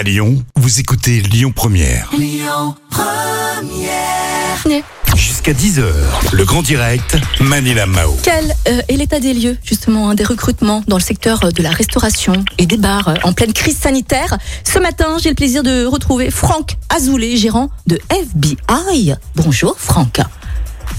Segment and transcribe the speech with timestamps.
[0.00, 2.10] À Lyon, vous écoutez Lyon Première.
[5.14, 5.84] Jusqu'à 10h,
[6.32, 8.16] le grand direct, Manila Mao.
[8.22, 11.62] Quel euh, est l'état des lieux, justement, hein, des recrutements dans le secteur euh, de
[11.62, 14.38] la restauration et des bars euh, en pleine crise sanitaire?
[14.64, 19.16] Ce matin, j'ai le plaisir de retrouver Franck Azoulay, gérant de FBI.
[19.36, 20.22] Bonjour Franck.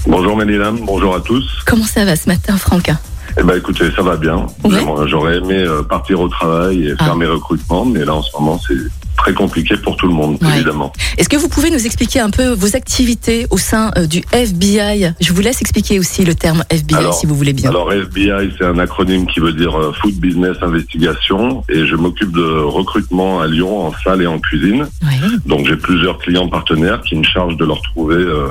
[0.06, 1.44] Bonjour Mélilam, bonjour à tous.
[1.66, 2.92] Comment ça va ce matin, Franck?
[3.38, 4.46] Eh ben écoutez, ça va bien.
[4.64, 4.80] Ouais.
[5.06, 7.04] J'aurais aimé euh, partir au travail et Ah.
[7.04, 8.76] faire mes recrutements, mais là en ce moment c'est
[9.16, 10.48] très compliqué pour tout le monde, Ouais.
[10.56, 10.92] évidemment.
[11.16, 15.12] Est-ce que vous pouvez nous expliquer un peu vos activités au sein euh, du FBI
[15.20, 17.70] Je vous laisse expliquer aussi le terme FBI Alors- si vous voulez bien.
[17.70, 22.32] Alors FBI, c'est un acronyme qui veut dire euh, Food Business Investigation, et je m'occupe
[22.32, 24.86] de recrutement à Lyon en salle et en cuisine.
[25.02, 25.28] Ouais.
[25.46, 28.48] Donc j'ai plusieurs clients partenaires qui me chargent de leur trouver euh,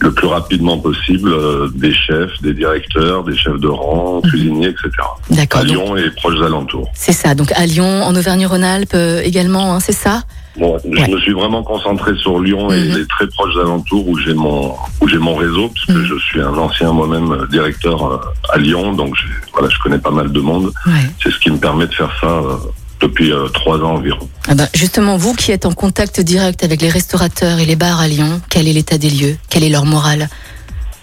[0.00, 4.90] le plus rapidement possible euh, des chefs, des directeurs, des chefs de rang, cuisiniers, etc.
[5.00, 5.60] À D'accord.
[5.64, 6.90] donc Lyon et proches alentours.
[6.94, 7.34] C'est ça.
[7.34, 10.22] Donc à Lyon, en Auvergne-Rhône-Alpes euh, également, hein, c'est ça
[10.56, 12.96] Bon, je me suis vraiment concentré sur Lyon et Mhm.
[12.98, 16.04] les très proches alentours où j'ai mon où j'ai mon réseau puisque Mhm.
[16.04, 18.18] je suis un ancien moi-même euh, directeur euh,
[18.52, 19.16] à Lyon donc
[19.52, 20.92] voilà je connais pas mal de monde Ouais.
[21.20, 22.54] c'est ce qui me permet de faire ça euh,
[23.00, 24.28] depuis euh, trois ans environ.
[24.48, 28.00] Ah ben, justement, vous qui êtes en contact direct avec les restaurateurs et les bars
[28.00, 29.36] à Lyon, quel est l'état des lieux?
[29.50, 30.28] Quel est leur morale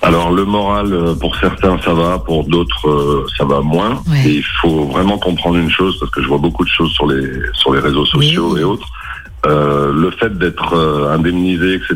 [0.02, 4.24] Alors le moral euh, pour certains ça va pour d'autres euh, ça va moins Ouais.
[4.26, 7.06] et il faut vraiment comprendre une chose parce que je vois beaucoup de choses sur
[7.08, 8.62] les sur les réseaux sociaux Oui.
[8.62, 8.88] et autres
[9.48, 11.90] Euh, le fait d'être euh, indemnisé, etc.,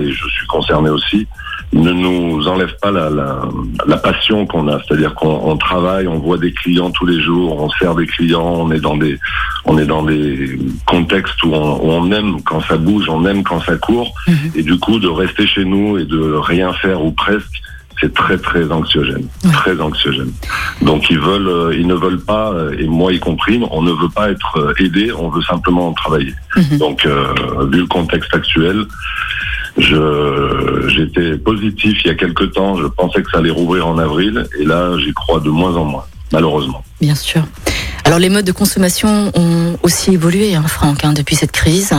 [0.00, 1.26] et je suis concerné aussi,
[1.72, 3.40] ne nous enlève pas la, la,
[3.86, 4.78] la passion qu'on a.
[4.86, 8.54] C'est-à-dire qu'on on travaille, on voit des clients tous les jours, on sert des clients,
[8.58, 9.18] on est dans des,
[9.64, 13.42] on est dans des contextes où on, où on aime quand ça bouge, on aime
[13.42, 14.50] quand ça court, Mhm.
[14.54, 17.60] et du coup de rester chez nous et de rien faire ou presque,
[18.00, 19.52] c'est très très anxiogène, Ouais.
[19.52, 20.30] très anxiogène.
[20.82, 23.90] Donc ils veulent, euh, ils ne veulent pas, euh, et moi y compris, on ne
[23.90, 26.34] veut pas être euh, aidé, on veut simplement travailler.
[26.56, 26.78] Mhm.
[26.78, 27.32] Donc, euh,
[27.72, 28.84] vu le contexte actuel,
[29.78, 32.76] je j'étais positif il y a quelque temps.
[32.76, 35.84] Je pensais que ça allait rouvrir en avril, et là, j'y crois de moins en
[35.84, 36.82] moins, malheureusement.
[37.00, 37.42] Bien sûr.
[38.04, 41.92] Alors les modes de consommation ont aussi évolué, hein, Franck, hein, depuis cette crise.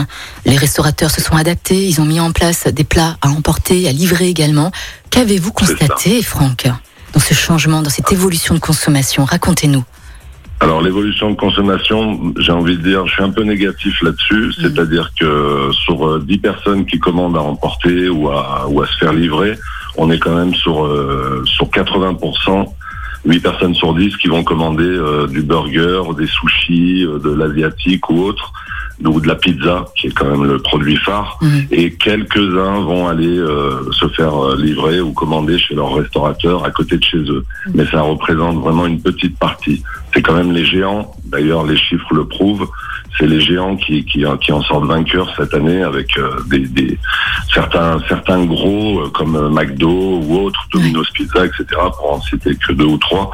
[0.46, 3.92] Les restaurateurs se sont adaptés, ils ont mis en place des plats à emporter, à
[3.92, 4.72] livrer également.
[5.10, 6.66] Qu'avez-vous constaté, Franck,
[7.12, 9.26] dans ce changement, dans cette évolution de consommation?
[9.26, 9.84] Racontez-nous.
[10.60, 14.52] Alors, l'évolution de consommation, j'ai envie de dire, je suis un peu négatif là-dessus.
[14.60, 18.98] C'est-à-dire que sur euh, 10 personnes qui commandent à emporter ou à, ou à se
[18.98, 19.56] faire livrer,
[19.96, 22.66] on est quand même sur, euh, sur 80%.
[23.24, 28.08] 8 personnes sur 10 qui vont commander euh, du burger, des sushis, euh, de l'asiatique
[28.10, 28.52] ou autre,
[29.04, 31.38] ou de la pizza, qui est quand même le produit phare.
[31.70, 36.70] Et quelques-uns vont aller euh, se faire euh, livrer ou commander chez leur restaurateur à
[36.70, 37.44] côté de chez eux.
[37.74, 39.82] Mais ça représente vraiment une petite partie.
[40.12, 42.68] C'est quand même les géants, d'ailleurs les chiffres le prouvent,
[43.18, 46.98] c'est les géants qui, qui, qui en sortent vainqueurs cette année avec euh, des, des,
[47.52, 51.64] certains, certains gros euh, comme euh, McDo ou autres, Domino's Pizza, etc.,
[51.96, 53.30] pour en citer que deux ou trois,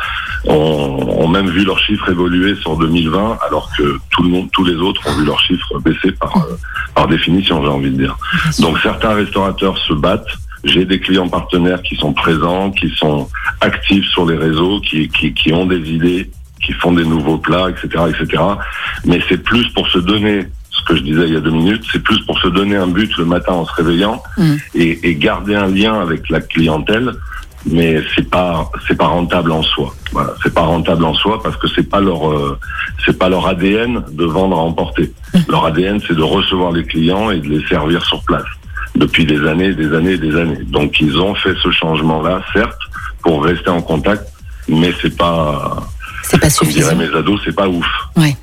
[0.46, 4.64] ont, ont même vu leurs chiffres évoluer sur 2020 alors que tout le monde, tous
[4.64, 6.56] les autres ont vu leurs chiffres baisser par, euh,
[6.94, 8.16] par définition, j'ai envie de dire.
[8.60, 10.26] Donc certains restaurateurs se battent.
[10.64, 13.28] J'ai des clients partenaires qui sont présents, qui sont
[13.60, 16.30] actifs sur les réseaux, qui, qui, qui ont des idées,
[16.64, 18.42] qui font des nouveaux plats, etc., etc.
[19.04, 21.84] Mais c'est plus pour se donner, ce que je disais il y a deux minutes,
[21.92, 24.54] c'est plus pour se donner un but le matin en se réveillant Mm.
[24.74, 27.12] et, et garder un lien avec la clientèle.
[27.66, 29.94] Mais c'est pas c'est pas rentable en soi.
[30.12, 32.58] Voilà, c'est pas rentable en soi parce que c'est pas leur euh,
[33.06, 35.14] c'est pas leur ADN de vendre à emporter.
[35.48, 38.44] Leur ADN c'est de recevoir les clients et de les servir sur place
[38.96, 40.62] depuis des années, des années, et des années.
[40.66, 42.78] Donc ils ont fait ce changement-là, certes,
[43.22, 44.24] pour rester en contact,
[44.68, 45.88] mais c'est pas,
[46.34, 46.96] C'est pas comme suffisant.
[46.96, 47.86] mes ados, c'est pas ouf.
[48.16, 48.36] Ouais.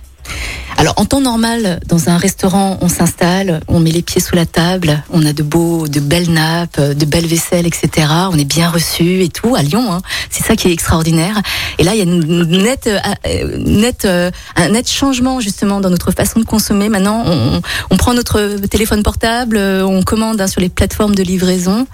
[0.77, 4.45] Alors en temps normal, dans un restaurant, on s'installe, on met les pieds sous la
[4.47, 8.07] table, on a de beaux, de belles nappes, de belles vaisselles, etc.
[8.31, 9.93] On est bien reçu et tout à Lyon.
[9.93, 10.01] Hein.
[10.29, 11.39] C'est ça qui est extraordinaire.
[11.77, 15.89] Et là, il y a une nette, euh, nette, euh, un net changement justement dans
[15.89, 16.89] notre façon de consommer.
[16.89, 21.23] Maintenant, on, on prend notre téléphone portable, euh, on commande hein, sur les plateformes de
[21.23, 21.85] livraison.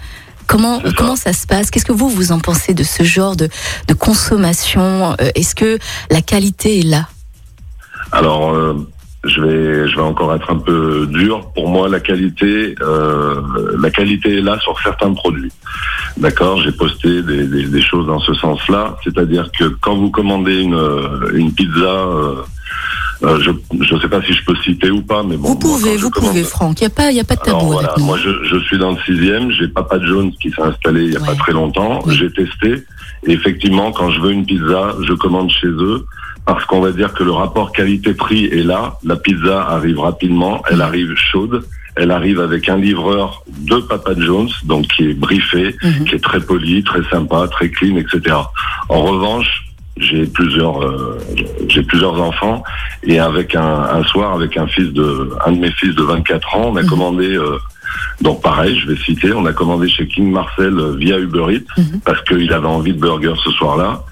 [0.48, 1.70] Comment comment ça se passe?
[1.70, 3.50] Qu'est-ce que vous vous en pensez de ce genre de,
[3.88, 5.12] de consommation?
[5.22, 5.78] Euh, Est-ce que
[6.10, 7.08] la qualité est là?
[8.14, 8.74] Alors, euh,
[9.26, 11.52] je vais, je vais encore être un peu dur.
[11.54, 13.42] Pour moi, la qualité, euh,
[13.78, 15.52] la qualité est là sur certains produits.
[16.16, 18.98] D'accord, j'ai posté des, des, des choses dans ce sens-là.
[19.04, 22.36] C'est-à-dire que quand vous commandez une, euh, une pizza, euh,
[23.24, 25.50] euh, je ne sais pas si je peux citer ou pas, mais bon.
[25.50, 26.80] Vous pouvez, vous pouvez, Franck.
[26.82, 28.06] Il n'y a pas, il y a pas de Alors, tabou voilà, avec nous.
[28.06, 31.16] moi je, je suis dans le sixième, j'ai Papa Jones qui s'est installé il y
[31.16, 31.28] a Ouais.
[31.28, 32.16] pas très longtemps, Oui.
[32.18, 32.84] j'ai testé
[33.26, 36.06] et effectivement quand je veux une pizza, je commande chez eux
[36.46, 38.98] parce qu'on va dire que le rapport qualité-prix est là.
[39.04, 41.66] La pizza arrive rapidement, elle arrive chaude,
[41.98, 46.06] elle arrive avec un livreur de Papa Jones, donc qui est briefé, Mhm.
[46.06, 48.36] qui est très poli, très sympa, très clean, etc.
[48.90, 49.64] En revanche,
[50.00, 51.18] j'ai plusieurs, euh,
[51.70, 52.64] j'ai plusieurs enfants
[53.04, 53.62] et avec un,
[53.98, 56.84] un soir, avec un fils de, un de mes fils de 24 ans, on a
[56.84, 56.90] Mhm.
[56.90, 57.36] commandé.
[57.36, 57.58] euh,
[58.22, 61.68] donc pareil, je vais citer, on a commandé chez King Marcel euh, via Uber Eats
[61.82, 62.02] Mhm.
[62.06, 64.04] parce qu'il avait envie de burger ce soir-là.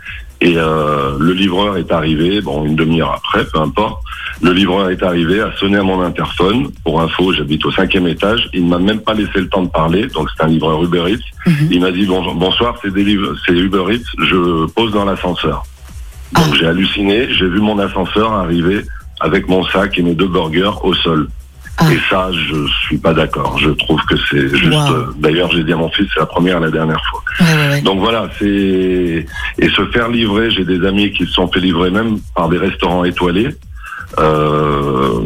[0.41, 4.01] Et euh, le livreur est arrivé, bon une demi-heure après, peu importe.
[4.41, 6.71] Le livreur est arrivé, a sonné à mon interphone.
[6.83, 8.49] Pour info, j'habite au cinquième étage.
[8.53, 11.03] Il ne m'a même pas laissé le temps de parler, donc c'est un livreur Uber
[11.13, 11.49] Eats.
[11.49, 11.67] Mhm.
[11.71, 14.05] Il m'a dit bon, bonsoir, c'est des livres- c'est Uber Eats.
[14.19, 15.63] Je pose dans l'ascenseur.
[16.33, 16.56] Donc Ah.
[16.60, 17.27] j'ai halluciné.
[17.33, 18.81] J'ai vu mon ascenseur arriver
[19.19, 21.27] avec mon sac et mes deux burgers au sol.
[21.77, 21.92] Ah.
[21.92, 23.57] Et ça, je suis pas d'accord.
[23.60, 24.72] Je trouve que c'est juste.
[24.74, 24.94] Wow.
[24.94, 27.22] euh, D'ailleurs, j'ai dit à mon fils, c'est la première et la dernière fois.
[27.42, 27.81] Ouais, ouais, ouais.
[27.81, 29.25] Donc voilà, c'est
[29.60, 30.51] et se faire livrer.
[30.51, 33.50] J'ai des amis qui se sont fait livrer même par des restaurants étoilés.
[34.19, 35.19] Euh,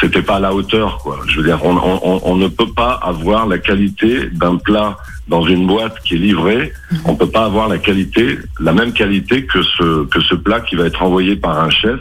[0.00, 1.18] C'était pas à la hauteur, quoi.
[1.26, 4.96] Je veux dire, on, on, on ne peut pas avoir la qualité d'un plat
[5.28, 6.72] dans une boîte qui est livré.
[7.04, 10.74] On peut pas avoir la qualité, la même qualité que ce que ce plat qui
[10.76, 12.00] va être envoyé par un chef,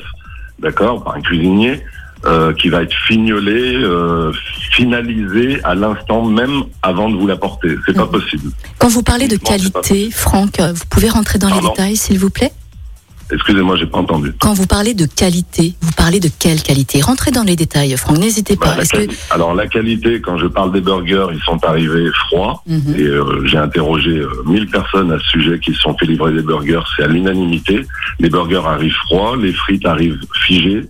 [0.59, 1.81] d'accord, par un cuisinier.
[2.25, 4.33] euh, qui va être fignolé, euh,
[4.73, 7.77] finalisé à l'instant même avant de vous l'apporter.
[7.85, 8.51] C'est pas possible.
[8.77, 12.29] Quand vous parlez de Non, qualité, Franck, vous pouvez rentrer dans les détails, s'il vous
[12.29, 12.51] plaît?
[13.31, 14.33] Excusez-moi, j'ai pas entendu.
[14.39, 17.01] Quand vous parlez de qualité, vous parlez de quelle qualité?
[17.01, 18.75] Rentrez dans les détails, Franck, n'hésitez Bah, pas.
[18.77, 18.97] la que...
[18.97, 22.63] quali- Alors la qualité, quand je parle des burgers, ils sont arrivés froids.
[22.67, 22.95] Mhm.
[22.97, 26.33] Et euh, j'ai interrogé euh, 1000 personnes à ce sujet qui se sont fait livrer
[26.33, 26.81] des burgers.
[26.97, 27.85] C'est à l'unanimité.
[28.19, 30.85] Les burgers arrivent froids, les frites arrivent figées.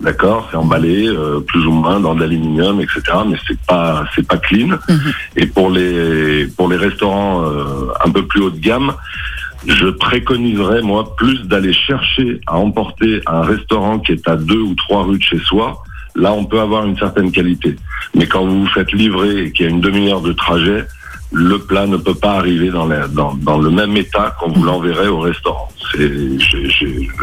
[0.00, 3.02] D'accord, c'est emballé euh, plus ou moins dans de l'aluminium, etc.
[3.28, 4.78] Mais c'est pas c'est pas clean.
[4.88, 5.12] Mhm.
[5.36, 8.94] Et pour les pour les restaurants euh, un peu plus haut de gamme,
[9.66, 14.74] je préconiserais moi plus d'aller chercher à emporter un restaurant qui est à deux ou
[14.74, 15.82] trois rues de chez soi.
[16.16, 17.76] Là, on peut avoir une certaine qualité.
[18.14, 20.84] Mais quand vous vous faites livrer et qu'il y a une demi-heure de trajet,
[21.32, 24.62] le plat ne peut pas arriver dans, la- dans, dans le même état quand vous
[24.64, 25.68] l'enverrez au restaurant.
[25.96, 26.38] J'ai-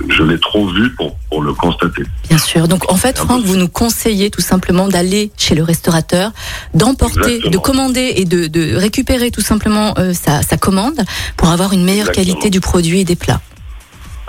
[0.10, 2.04] je l'ai trop vu pour, pour le constater.
[2.30, 2.68] Bien sûr.
[2.68, 6.32] Donc en fait, Franck, vous nous conseillez tout simplement d'aller chez le restaurateur,
[6.74, 11.00] d'emporter, de commander et de, de récupérer tout simplement euh, sa, sa commande
[11.36, 12.34] pour avoir une meilleure Exactement.
[12.36, 13.42] qualité du produit et des plats.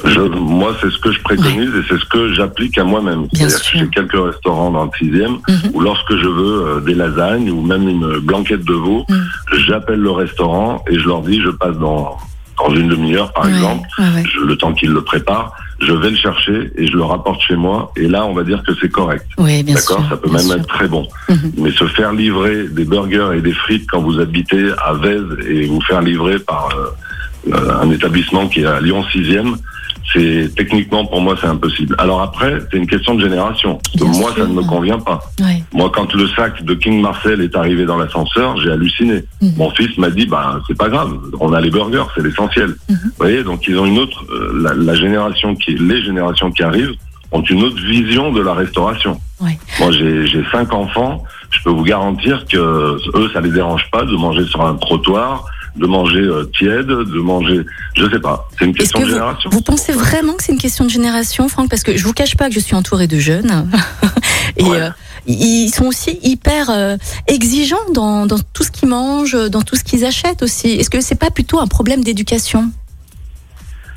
[0.04, 3.26] Je, moi, c'est ce que je préconise et c'est ce que j'applique à moi-même.
[3.32, 3.78] C'est-à-dire que.
[3.78, 5.70] J'ai quelques restaurants dans le sixième Mhm.
[5.74, 9.26] où lorsque je veux euh, des lasagnes ou même une blanquette de veau, Mhm.
[9.66, 12.16] j'appelle le restaurant et je leur dis je passe dans,
[12.58, 14.22] dans une demi-heure par Ouais, exemple, ouais, ouais.
[14.32, 17.56] je- le temps qu'ils le préparent, je vais le chercher et je le rapporte chez
[17.56, 19.26] moi et là on va dire que c'est correct.
[19.38, 19.96] Oui, bien sûr.
[19.96, 20.54] D'accord Ça peut même sûr.
[20.56, 21.08] être très bon.
[21.28, 21.52] Mhm.
[21.58, 25.66] Mais se faire livrer des burgers et des frites quand vous habitez à Vèze et
[25.66, 29.56] vous faire livrer par euh, euh, un établissement qui est à Lyon 6e,
[30.12, 31.94] c'est techniquement pour moi c'est impossible.
[31.98, 33.78] Alors après, c'est une question de génération.
[33.84, 34.42] Parce que Bien moi, sûr.
[34.44, 35.20] ça ne me convient pas.
[35.40, 35.62] Ouais.
[35.72, 39.24] Moi, quand le sac de King Marcel est arrivé dans l'ascenseur, j'ai halluciné.
[39.42, 39.52] Mhm.
[39.56, 42.70] Mon fils m'a dit, bah, c'est pas grave, on a les burgers, c'est l'essentiel.
[42.88, 42.98] Mhm.
[43.04, 46.62] Vous voyez, donc ils ont une autre, euh, la, la génération qui, les générations qui
[46.62, 46.94] arrivent
[47.30, 49.20] ont une autre vision de la restauration.
[49.40, 49.58] Ouais.
[49.80, 51.22] Moi, j'ai j'ai cinq enfants.
[51.50, 55.44] Je peux vous garantir que eux, ça les dérange pas de manger sur un trottoir,
[55.78, 57.64] de manger euh, tiède, de manger,
[57.96, 58.48] je sais pas.
[58.58, 59.50] C'est une question que de génération.
[59.50, 61.70] vous pensez vraiment que c'est une question de génération, Franck?
[61.70, 63.68] Parce que je vous cache pas que je suis entourée de jeunes
[64.56, 64.80] et Ouais.
[64.80, 64.90] euh,
[65.26, 66.96] ils sont aussi hyper euh,
[67.26, 70.68] exigeants dans, dans tout ce qu'ils mangent, dans tout ce qu'ils achètent aussi.
[70.72, 72.70] Est-ce que c'est pas plutôt un problème d'éducation?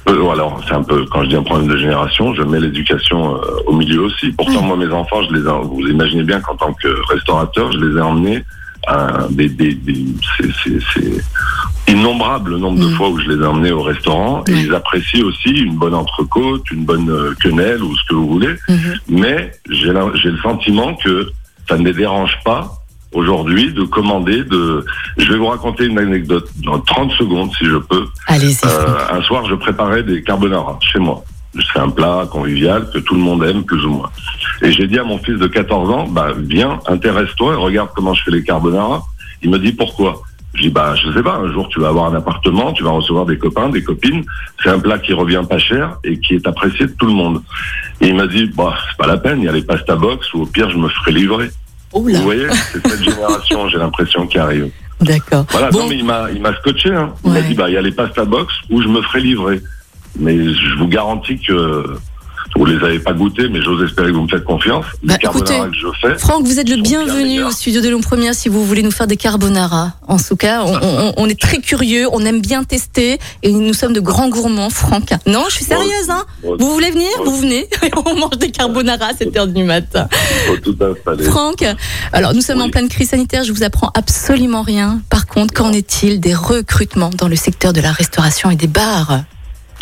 [0.08, 3.74] Alors, c'est un peu, quand je dis un problème de génération, je mets l'éducation au
[3.74, 4.32] milieu aussi.
[4.32, 7.98] Pourtant, moi, mes enfants, je les vous imaginez bien qu'en tant que restaurateur, je les
[7.98, 8.44] ai emmenés
[8.88, 10.06] à des, des, des
[10.38, 12.96] c'est, innombrable le nombre de Mm.
[12.96, 16.70] fois où je les ai emmenés au restaurant et ils apprécient aussi une bonne entrecôte,
[16.72, 18.56] une bonne euh, quenelle ou ce que vous voulez.
[18.70, 19.00] Mhm.
[19.10, 21.32] Mais j'ai, le sentiment que
[21.68, 22.82] ça ne les dérange pas
[23.14, 24.86] aujourd'hui de commander de,
[25.18, 28.06] je vais vous raconter une anecdote dans 30 secondes si je peux.
[28.28, 28.72] Allez-y, Franck.
[28.72, 31.24] Euh, un soir, je préparais des carbonara chez moi.
[31.54, 34.10] C'est un plat convivial que tout le monde aime plus ou moins.
[34.62, 38.14] Et j'ai dit à mon fils de 14 ans, bah viens, intéresse-toi et regarde comment
[38.14, 39.04] je fais les carbonara.
[39.44, 40.22] Il me dit pourquoi?
[40.54, 41.36] Je dis bah je sais pas.
[41.36, 44.24] Un jour tu vas avoir un appartement, tu vas recevoir des copains, des copines.
[44.64, 47.42] C'est un plat qui revient pas cher et qui est apprécié de tout le monde.
[48.00, 49.40] Et il m'a dit bah c'est pas la peine.
[49.40, 51.52] Il y a les pasta box ou au pire je me ferai livrer.
[51.94, 54.70] Oh Vous voyez, c'est cette génération j'ai l'impression qui arrive.
[55.02, 55.46] d'accord.
[55.52, 55.80] Voilà, Bon.
[55.80, 56.94] non, mais il m'a, il m'a scotché.
[56.96, 57.14] Hein.
[57.26, 57.42] Il Ouais.
[57.42, 59.62] m'a dit, bah, il y a les pasta box où je me ferai livrer.
[60.20, 61.86] Mais je vous garantis que
[62.58, 64.84] vous les avez pas goûtés, mais j'ose espérer que vous me faites confiance.
[65.04, 66.18] Bah, les écoutez, que je fais.
[66.20, 68.92] Franck, vous êtes le bien bienvenu au studio de Lyon Première si vous voulez nous
[68.92, 69.94] faire des carbonara.
[70.06, 73.74] En tout cas, on, on- on est très curieux, on aime bien tester et nous
[73.74, 75.12] sommes de grands gourmands, Franck.
[75.28, 76.26] Non, je suis sérieuse, hein.
[76.44, 77.08] Bon, Vous voulez venir?
[77.24, 77.68] Vous venez?
[78.06, 80.10] On mange des carbonara à 7 heures du matin.
[80.48, 81.24] faut tout installer.
[81.24, 81.64] Franck,
[82.12, 82.66] alors nous sommes Oui.
[82.66, 85.00] en pleine crise sanitaire, je vous apprends absolument rien.
[85.10, 89.22] Par contre, qu'en est-il des recrutements dans le secteur de la restauration et des bars?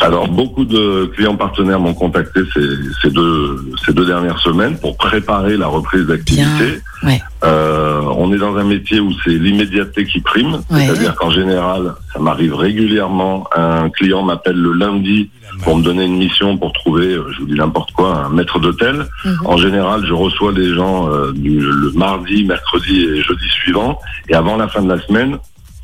[0.01, 2.61] Alors, beaucoup de clients partenaires m'ont contacté ces,
[3.01, 6.79] ces deux, ces deux dernières semaines pour préparer la reprise d'activité.
[7.03, 7.21] Ouais.
[7.43, 10.85] Euh, on est dans un métier où c'est l'immédiateté qui prime, Ouais.
[10.85, 15.29] c'est-à-dire qu'en général, ça m'arrive régulièrement, un client m'appelle le lundi
[15.63, 18.59] pour me donner une mission pour trouver, euh, je vous dis n'importe quoi, un maître
[18.59, 19.05] d'hôtel.
[19.25, 19.37] Mhm.
[19.45, 24.33] En général, je reçois des gens euh, du, le mardi, mercredi et jeudi suivant, et
[24.35, 25.37] avant la fin de la semaine,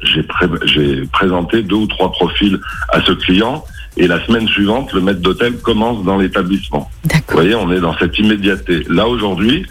[0.04, 3.64] j'ai pré- j'ai présenté deux ou trois profils à ce client.
[3.98, 6.90] Et la semaine suivante, le maître d'hôtel commence dans l'établissement.
[7.04, 8.86] Vous voyez, on est dans cette immédiateté.
[8.90, 9.66] Là, aujourd'hui,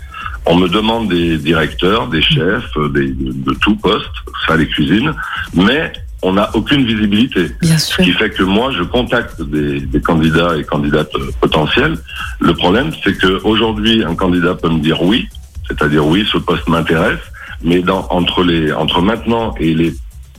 [0.46, 4.10] on me demande des directeurs, des chefs, des, de, de tout poste,
[4.46, 5.12] ça les cuisines,
[5.54, 7.50] mais on n'a aucune visibilité.
[7.60, 8.04] Bien Ce sûr.
[8.04, 11.96] qui fait que moi, je contacte des, des candidats et candidates potentiels.
[12.40, 15.28] Le problème, c'est que aujourd'hui, un candidat peut me dire oui,
[15.68, 17.20] c'est-à-dire oui, ce poste m'intéresse,
[17.62, 19.94] mais dans, entre les, entre maintenant et les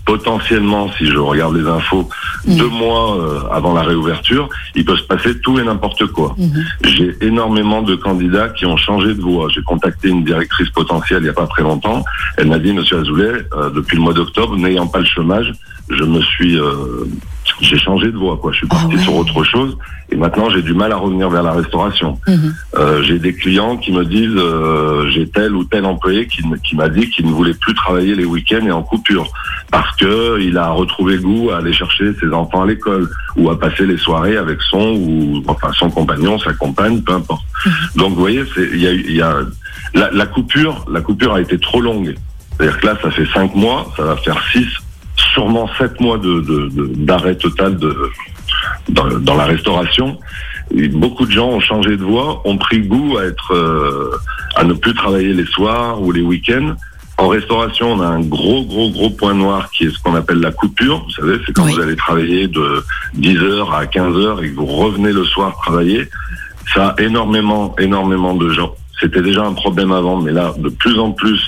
[0.05, 2.07] potentiellement, si je regarde les infos,
[2.45, 2.57] Mhm.
[2.57, 6.35] deux mois euh, avant la réouverture, il peut se passer tout et n'importe quoi.
[6.37, 6.63] Mhm.
[6.83, 9.47] J'ai énormément de candidats qui ont changé de voie.
[9.53, 12.03] J'ai contacté une directrice potentielle il n'y a pas très longtemps.
[12.37, 15.51] Elle m'a dit, Monsieur Azoulay, euh, depuis le mois d'octobre, n'ayant pas le chômage,
[15.89, 17.05] je me suis, euh,
[17.61, 18.37] j'ai changé de voie.
[18.37, 18.51] Quoi.
[18.51, 19.01] Je suis Ah parti ouais.
[19.01, 19.77] sur autre chose
[20.11, 22.19] et maintenant j'ai du mal à revenir vers la restauration.
[22.27, 22.53] Mhm.
[22.77, 26.57] Euh, j'ai des clients qui me disent, euh, j'ai tel ou tel employé qui, me-
[26.57, 29.27] qui m'a dit qu'il ne voulait plus travailler les week-ends et en coupure
[29.71, 33.59] parce que il a retrouvé goût à aller chercher ses enfants à l'école ou à
[33.59, 37.43] passer les soirées avec son ou enfin son compagnon, sa compagne, peu importe.
[37.95, 38.43] Donc vous voyez,
[38.73, 39.37] il y a, y a
[39.93, 42.15] la, la coupure, la coupure a été trop longue.
[42.57, 44.67] C'est-à-dire que là, ça fait cinq mois, ça va faire six,
[45.35, 47.91] sûrement sept mois de de- de- d'arrêt total de
[48.89, 50.17] dans, dans la restauration.
[50.75, 54.09] Et beaucoup de gens ont changé de voie, ont pris goût à être euh,
[54.55, 56.73] à ne plus travailler les soirs ou les week-ends.
[57.17, 60.39] En restauration, on a un gros, gros, gros point noir qui est ce qu'on appelle
[60.39, 61.03] la coupure.
[61.05, 61.73] Vous savez, c'est quand Oui.
[61.75, 65.55] vous allez travailler de 10 heures à 15 heures et que vous revenez le soir
[65.63, 66.09] travailler.
[66.73, 68.73] Ça a énormément, énormément de gens.
[68.99, 71.39] C'était déjà un problème avant, mais là, de plus en plus,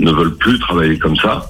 [0.00, 1.46] ne veulent plus travailler comme ça.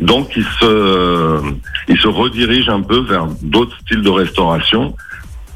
[0.00, 1.40] Donc, ils se,
[1.88, 4.94] ils se redirigent un peu vers d'autres styles de restauration,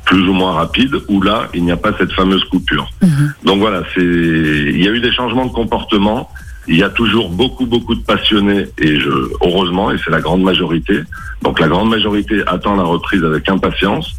[0.04, 2.90] plus ou moins rapides, où là, il n'y a pas cette fameuse coupure.
[3.02, 3.34] Mhm.
[3.44, 6.30] Donc voilà, c'est, il y a eu des changements de comportement.
[6.66, 9.10] Il y a toujours beaucoup, beaucoup de passionnés, et je,
[9.42, 11.00] heureusement, et c'est la grande majorité.
[11.42, 14.14] Donc la grande majorité attend la reprise avec impatience.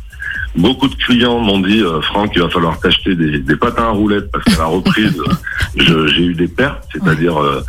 [0.56, 3.90] Beaucoup de clients m'ont dit, euh, Franck, il va falloir t'acheter des, des patins à
[3.90, 5.22] roulettes parce qu'à la reprise,
[5.76, 7.62] je- j'ai eu des pertes, c'est-à-dire euh,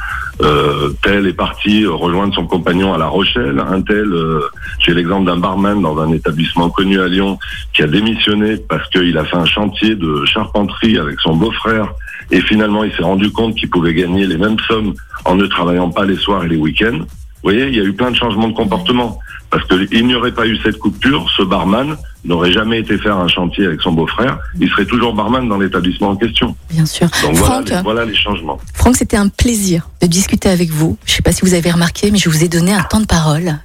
[0.42, 4.40] euh, tel est parti euh, rejoindre son compagnon à La Rochelle, un tel, euh,
[4.78, 7.38] j'ai l'exemple d'un barman dans un établissement connu à Lyon
[7.74, 11.88] qui a démissionné parce qu'il a fait un chantier de charpenterie avec son beau-frère
[12.30, 15.90] et finalement il s'est rendu compte qu'il pouvait gagner les mêmes sommes en ne travaillant
[15.90, 16.98] pas les soirs et les week-ends.
[17.00, 19.18] Vous voyez, il y a eu plein de changements de comportement.
[19.50, 23.28] Parce qu'il n'y aurait pas eu cette coupure, ce barman n'aurait jamais été faire un
[23.28, 24.38] chantier avec son beau-frère.
[24.58, 26.56] Il serait toujours barman dans l'établissement en question.
[26.70, 27.08] Bien sûr.
[27.22, 28.58] Donc voilà, les, voilà les changements.
[28.74, 30.98] Franck, c'était un plaisir de discuter avec vous.
[31.06, 33.00] Je ne sais pas si vous avez remarqué, mais je vous ai donné un temps
[33.00, 33.56] de parole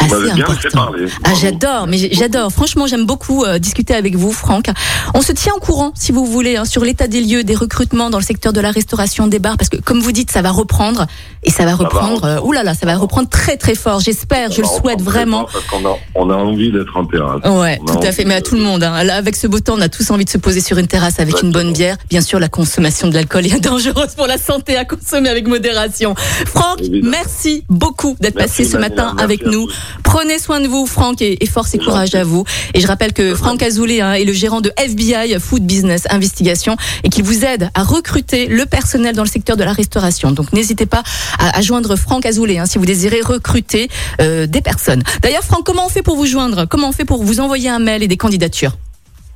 [0.00, 0.68] assez important.
[0.86, 1.06] parler.
[1.24, 2.50] Ah, j'adore, mais j'adore.
[2.52, 4.66] Franchement, j'aime beaucoup euh, discuter avec vous, Franck.
[5.14, 8.10] On se tient au courant, si vous voulez, hein, sur l'état des lieux, des recrutements
[8.10, 10.50] dans le secteur de la restauration, des bars, parce que, comme vous dites, ça va
[10.50, 11.06] reprendre
[11.42, 12.24] et ça va va reprendre.
[12.24, 14.00] euh, ouh là là, ça va reprendre très très fort.
[14.00, 15.44] J'espère, je le souhaite vraiment.
[15.50, 17.40] Parce qu'on a, on a envie d'être en terrasse.
[17.44, 18.24] Ouais, On tout à fait.
[18.24, 18.82] Mais à tout le monde.
[18.82, 19.02] Hein.
[19.04, 21.20] Là, avec ce beau temps, on a tous envie de se poser sur une terrasse
[21.20, 21.96] avec une bonne bière.
[22.10, 26.14] Bien sûr, la consommation de l'alcool est dangereuse pour la santé à consommer avec modération.
[26.46, 27.10] Franck, Évidemment.
[27.12, 29.66] merci beaucoup d'être passé ce matin avec nous.
[30.02, 32.44] Prenez soin de vous, Franck, et, et force et courage à vous.
[32.74, 36.76] Et je rappelle que Franck Azoulay hein, est le gérant de FBI Food Business Investigation
[37.02, 40.30] et qu'il vous aide à recruter le personnel dans le secteur de la restauration.
[40.32, 41.02] Donc n'hésitez pas
[41.38, 43.88] à, à joindre Franck Azoulay hein, si vous désirez recruter
[44.20, 45.02] euh, des personnes.
[45.22, 46.66] D'ailleurs, Franck, comment on fait pour vous joindre?
[46.68, 48.76] Comment on fait pour vous envoyer un mail et des candidatures?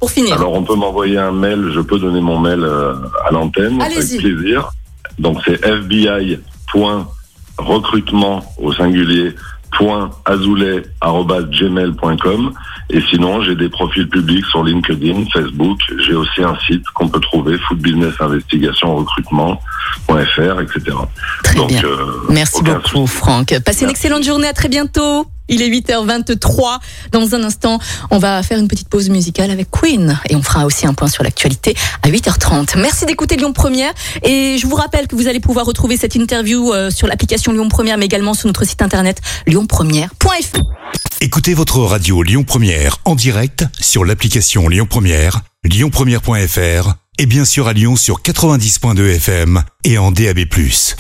[0.01, 0.35] Pour finir.
[0.35, 2.95] Alors on peut m'envoyer un mail, je peux donner mon mail euh,
[3.27, 4.19] à l'antenne avec Allez-y.
[4.19, 4.71] plaisir.
[5.19, 5.57] Donc c'est
[7.59, 9.35] fbi.recrutement au singulier
[11.51, 12.53] gmail.com
[12.91, 17.21] et sinon j'ai des profils publics sur LinkedIn, Facebook, j'ai aussi un site qu'on peut
[17.21, 20.97] trouver food business investigation recrutement.fr etc.
[21.45, 21.85] Très Donc bien.
[21.85, 23.17] euh, Merci beaucoup, souci.
[23.17, 23.55] Franck.
[23.65, 24.49] Passez une excellente journée.
[24.49, 25.27] À très bientôt.
[25.49, 26.79] Il est 8h23.
[27.13, 27.79] Dans un instant,
[28.11, 31.09] on va faire une petite pause musicale avec Queen et on fera aussi un point
[31.09, 32.79] sur l'actualité à 8h30.
[32.79, 36.73] Merci d'écouter Lyon Première et je vous rappelle que vous allez pouvoir retrouver cette interview
[36.73, 40.61] euh, sur l'application Lyon Première mais également sur notre site internet lyonpremière.fr.
[41.21, 47.67] Écoutez votre radio Lyon Première en direct sur l'application Lyon Première, lyonpremière.fr et bien sûr
[47.67, 50.39] à Lyon sur 90.2 FM et en DAB+.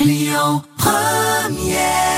[0.01, 2.18] Lyon Première